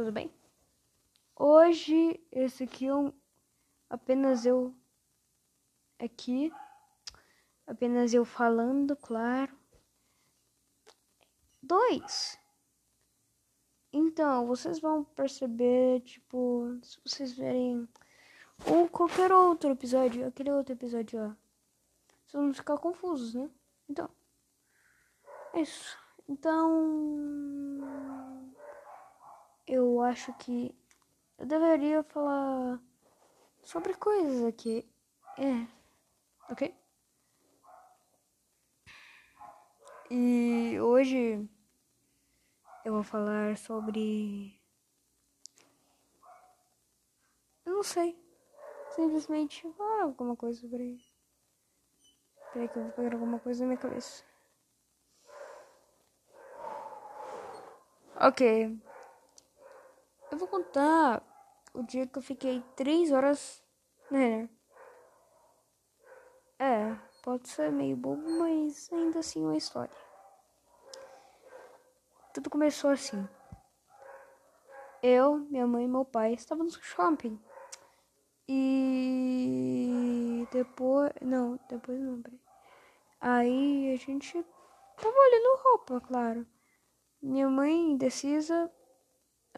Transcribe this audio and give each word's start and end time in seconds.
tudo 0.00 0.12
bem? 0.12 0.32
Hoje 1.36 2.18
esse 2.32 2.64
aqui 2.64 2.86
é 2.86 2.94
um 2.94 3.12
apenas 3.90 4.46
eu 4.46 4.74
aqui, 5.98 6.50
apenas 7.66 8.14
eu 8.14 8.24
falando, 8.24 8.96
claro. 8.96 9.54
Dois. 11.62 12.38
Então, 13.92 14.46
vocês 14.46 14.80
vão 14.80 15.04
perceber, 15.04 16.00
tipo, 16.00 16.78
se 16.82 16.98
vocês 17.04 17.32
verem 17.36 17.86
ou 18.64 18.88
qualquer 18.88 19.30
outro 19.30 19.68
episódio, 19.68 20.26
aquele 20.26 20.50
outro 20.50 20.72
episódio, 20.72 21.20
ó. 21.20 21.28
Vocês 22.26 22.42
vão 22.42 22.54
ficar 22.54 22.78
confusos, 22.78 23.34
né? 23.34 23.50
Então, 23.86 24.08
é 25.52 25.60
isso. 25.60 25.98
Então, 26.26 27.69
eu 29.70 30.00
acho 30.02 30.32
que 30.34 30.74
eu 31.38 31.46
deveria 31.46 32.02
falar 32.02 32.80
sobre 33.62 33.94
coisas 33.94 34.44
aqui. 34.44 34.84
É, 35.38 35.64
ok? 36.50 36.74
E 40.10 40.76
hoje 40.80 41.48
eu 42.84 42.94
vou 42.94 43.04
falar 43.04 43.56
sobre. 43.56 44.60
Eu 47.64 47.74
não 47.74 47.84
sei. 47.84 48.18
Simplesmente 48.90 49.72
falar 49.74 50.02
alguma 50.02 50.34
coisa 50.34 50.60
sobre. 50.60 50.82
aí. 50.82 51.00
Peraí 52.52 52.68
que 52.68 52.76
eu 52.76 52.82
vou 52.82 52.92
pegar 52.92 53.12
alguma 53.12 53.38
coisa 53.38 53.60
na 53.60 53.68
minha 53.68 53.78
cabeça. 53.78 54.24
Ok. 58.16 58.89
Eu 60.30 60.38
vou 60.38 60.48
contar 60.48 61.22
o 61.74 61.82
dia 61.82 62.06
que 62.06 62.18
eu 62.18 62.22
fiquei 62.22 62.62
três 62.76 63.10
horas 63.10 63.62
Renner. 64.10 64.48
É, 66.58 66.94
pode 67.22 67.48
ser 67.48 67.72
meio 67.72 67.96
bobo, 67.96 68.28
mas 68.38 68.92
ainda 68.92 69.20
assim 69.20 69.42
é 69.42 69.46
uma 69.46 69.56
história. 69.56 69.94
Tudo 72.34 72.50
começou 72.50 72.90
assim. 72.90 73.26
Eu, 75.02 75.38
minha 75.50 75.66
mãe 75.66 75.84
e 75.84 75.88
meu 75.88 76.04
pai 76.04 76.34
estavam 76.34 76.64
no 76.64 76.70
shopping. 76.70 77.40
E 78.46 80.46
depois. 80.52 81.12
Não, 81.22 81.58
depois 81.68 81.98
não, 81.98 82.20
peraí. 82.20 82.40
Aí 83.20 83.94
a 83.94 83.96
gente 83.96 84.44
tava 84.96 85.16
olhando 85.16 85.62
roupa, 85.62 86.00
claro. 86.00 86.46
Minha 87.22 87.48
mãe, 87.48 87.92
indecisa, 87.92 88.70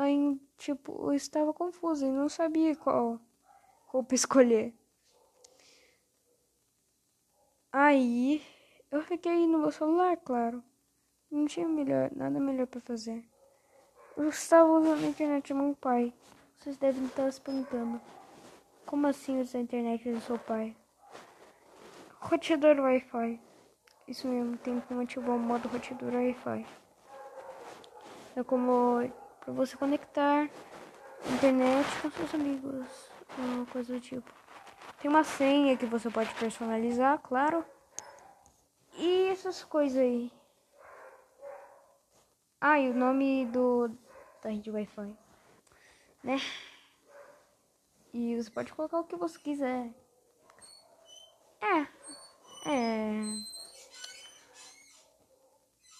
aí, 0.00 0.40
tipo, 0.56 0.92
eu 1.06 1.12
estava 1.12 1.52
confusa 1.52 2.06
e 2.06 2.10
não 2.10 2.28
sabia 2.28 2.74
qual 2.74 3.20
roupa 3.86 4.14
escolher. 4.14 4.74
Aí 7.70 8.42
eu 8.90 9.02
fiquei 9.02 9.46
no 9.46 9.58
meu 9.58 9.70
celular, 9.70 10.16
claro. 10.16 10.64
Não 11.30 11.46
tinha 11.46 11.68
melhor, 11.68 12.10
nada 12.16 12.40
melhor 12.40 12.66
para 12.66 12.80
fazer. 12.80 13.24
Eu 14.16 14.28
estava 14.30 14.68
usando 14.70 15.04
a 15.04 15.08
internet 15.08 15.52
do 15.52 15.60
meu 15.60 15.76
pai. 15.76 16.12
Vocês 16.56 16.76
devem 16.78 17.04
estar 17.04 17.30
se 17.30 17.40
perguntando. 17.40 18.00
Como 18.86 19.06
assim 19.06 19.40
usar 19.40 19.58
a 19.58 19.62
internet 19.62 20.10
do 20.10 20.20
seu 20.22 20.38
pai? 20.38 20.74
Roteador 22.18 22.80
Wi-Fi. 22.80 23.40
Isso 24.08 24.26
mesmo, 24.26 24.56
tem 24.58 24.80
como 24.80 25.02
ativar 25.02 25.36
o 25.36 25.38
modo 25.38 25.68
roteador 25.68 26.14
Wi-Fi. 26.14 26.66
É 28.34 28.42
como 28.42 29.00
para 29.50 29.66
você 29.66 29.76
conectar 29.76 30.48
internet 31.34 31.86
com 32.00 32.10
seus 32.12 32.34
amigos, 32.34 33.10
uma 33.36 33.66
coisa 33.66 33.94
do 33.94 34.00
tipo. 34.00 34.32
Tem 35.00 35.10
uma 35.10 35.24
senha 35.24 35.76
que 35.76 35.86
você 35.86 36.08
pode 36.08 36.32
personalizar, 36.34 37.18
claro. 37.18 37.64
E 38.96 39.28
essas 39.28 39.64
coisas 39.64 39.98
aí. 39.98 40.30
Ah, 42.60 42.78
e 42.78 42.90
o 42.90 42.94
nome 42.94 43.46
do 43.46 43.90
da 44.42 44.50
rede 44.50 44.70
Wi-Fi, 44.70 45.16
né? 46.22 46.36
E 48.12 48.36
você 48.36 48.50
pode 48.50 48.72
colocar 48.72 49.00
o 49.00 49.04
que 49.04 49.16
você 49.16 49.38
quiser. 49.38 49.90
É, 51.60 51.80
é. 52.70 53.20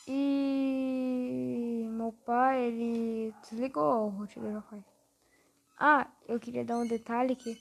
E 0.07 0.40
pai, 2.31 2.63
ele 2.63 3.35
desligou 3.43 4.07
o 4.07 4.09
roteador 4.09 4.63
Wi-Fi. 4.71 4.85
Ah, 5.77 6.09
eu 6.29 6.39
queria 6.39 6.65
dar 6.65 6.79
um 6.79 6.87
detalhe 6.87 7.35
que 7.35 7.61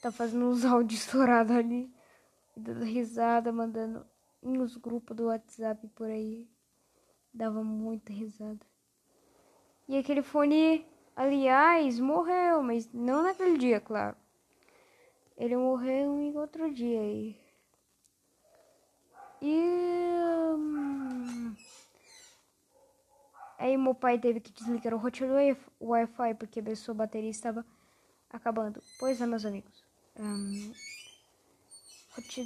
tá 0.00 0.12
fazendo 0.12 0.44
uns 0.44 0.62
áudios 0.64 1.00
estourados 1.00 1.50
ali, 1.50 1.92
dando 2.56 2.84
risada, 2.84 3.50
mandando 3.50 4.06
nos 4.40 4.76
grupos 4.76 5.16
do 5.16 5.26
WhatsApp 5.26 5.88
por 5.96 6.08
aí. 6.08 6.48
Dava 7.32 7.64
muita 7.64 8.12
risada. 8.12 8.64
E 9.88 9.98
aquele 9.98 10.22
fone, 10.22 10.86
aliás, 11.16 11.98
morreu, 11.98 12.62
mas 12.62 12.88
não 12.92 13.24
naquele 13.24 13.58
dia, 13.58 13.80
claro. 13.80 14.16
Ele 15.36 15.56
morreu 15.56 16.20
em 16.20 16.36
outro 16.36 16.72
dia 16.72 17.00
aí. 17.00 17.36
E. 19.42 20.03
Aí 23.64 23.78
meu 23.78 23.94
pai 23.94 24.18
teve 24.18 24.40
que 24.40 24.52
desligar 24.52 24.92
o 24.92 24.98
roteador 24.98 25.56
Wi-Fi 25.80 26.34
porque 26.34 26.60
a 26.60 26.76
sua 26.76 26.92
bateria 26.92 27.30
estava 27.30 27.64
acabando. 28.28 28.82
Pois 28.98 29.22
é, 29.22 29.26
meus 29.26 29.46
amigos. 29.46 29.82
Um, 30.14 30.70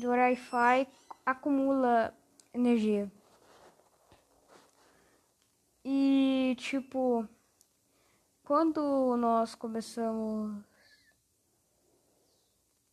Wi-Fi 0.07 0.87
acumula 1.27 2.15
energia. 2.55 3.11
E 5.85 6.55
tipo, 6.57 7.29
quando 8.45 9.17
nós 9.17 9.57
começamos. 9.57 10.63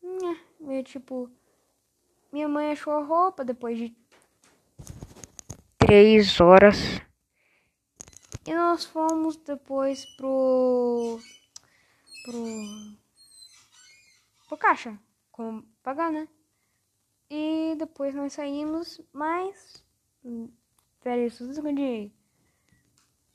Né, 0.02 0.42
meio 0.60 0.84
tipo. 0.84 1.30
Minha 2.34 2.48
mãe 2.48 2.72
achou 2.72 2.92
a 2.94 3.04
roupa 3.04 3.46
depois 3.46 3.78
de 3.78 3.96
três 5.78 6.42
horas. 6.42 7.06
E 8.46 8.54
nós 8.54 8.86
fomos 8.86 9.36
depois 9.38 10.06
pro. 10.18 11.20
pro. 12.24 12.98
pro 14.48 14.58
caixa. 14.58 15.00
Como 15.32 15.64
pagar, 15.82 16.12
né? 16.12 16.28
E 17.30 17.76
depois 17.78 18.14
nós 18.14 18.34
saímos, 18.34 19.02
mas. 19.12 19.84
hum, 20.24 20.50
Pera 21.06 21.22
aí, 21.22 21.30
só 21.30 21.44
um. 21.44 22.12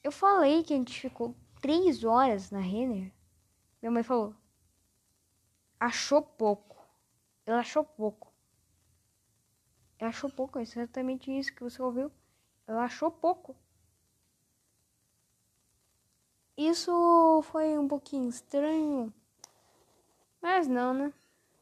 Eu 0.02 0.10
falei 0.10 0.64
que 0.64 0.74
a 0.74 0.76
gente 0.76 1.00
ficou 1.00 1.36
três 1.60 2.02
horas 2.02 2.50
na 2.50 2.58
Renner. 2.58 3.12
Minha 3.80 3.92
mãe 3.92 4.02
falou. 4.02 4.34
Achou 5.78 6.20
pouco. 6.20 6.76
Ela 7.46 7.60
achou 7.60 7.84
pouco. 7.84 8.32
Ela 10.00 10.10
achou 10.10 10.30
pouco, 10.30 10.58
é 10.58 10.62
exatamente 10.62 11.30
isso 11.30 11.54
que 11.54 11.62
você 11.62 11.80
ouviu. 11.80 12.10
Ela 12.66 12.84
achou 12.84 13.10
pouco. 13.10 13.54
Isso 16.60 17.40
foi 17.44 17.78
um 17.78 17.88
pouquinho 17.88 18.28
estranho. 18.28 19.10
Mas 20.42 20.68
não, 20.68 20.92
né? 20.92 21.10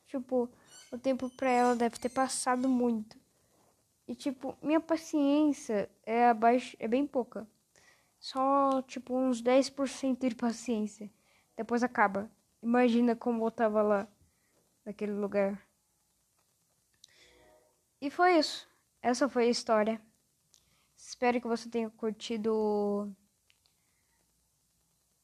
Tipo, 0.09 0.51
o 0.91 0.99
tempo 0.99 1.31
pra 1.31 1.49
ela 1.49 1.77
deve 1.77 2.01
ter 2.01 2.09
passado 2.09 2.69
muito. 2.69 3.17
E 4.09 4.17
tipo, 4.17 4.59
minha 4.61 4.81
paciência 4.81 5.89
é 6.05 6.27
abaixo, 6.27 6.77
é 6.81 6.89
bem 6.89 7.07
pouca. 7.07 7.47
Só 8.19 8.83
tipo 8.83 9.17
uns 9.17 9.41
10% 9.41 10.29
de 10.29 10.35
paciência. 10.35 11.09
Depois 11.57 11.85
acaba. 11.85 12.29
Imagina 12.61 13.15
como 13.15 13.47
eu 13.47 13.53
tava 13.53 13.81
lá 13.83 14.09
naquele 14.85 15.13
lugar. 15.13 15.65
E 18.01 18.11
foi 18.11 18.37
isso. 18.37 18.69
Essa 19.01 19.29
foi 19.29 19.45
a 19.45 19.51
história. 19.51 20.03
Espero 20.97 21.41
que 21.41 21.47
você 21.47 21.69
tenha 21.69 21.89
curtido 21.89 23.15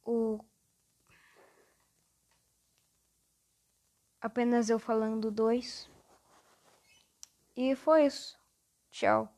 o 0.05 0.39
apenas 4.21 4.71
eu 4.71 4.79
falando 4.79 5.31
dois. 5.31 5.91
E 7.57 7.75
foi 7.75 8.07
isso. 8.07 8.39
Tchau. 8.91 9.34